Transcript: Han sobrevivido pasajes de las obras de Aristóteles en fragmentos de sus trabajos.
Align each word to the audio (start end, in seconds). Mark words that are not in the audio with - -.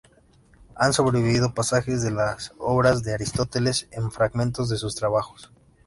Han 0.77 0.93
sobrevivido 0.93 1.53
pasajes 1.53 2.01
de 2.01 2.09
las 2.09 2.53
obras 2.57 3.03
de 3.03 3.13
Aristóteles 3.13 3.87
en 3.91 4.11
fragmentos 4.11 4.67
de 4.67 4.77
sus 4.77 4.95
trabajos. 4.95 5.51